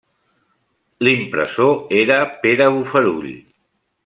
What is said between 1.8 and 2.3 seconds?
era